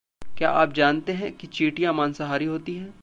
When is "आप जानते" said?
0.51-1.11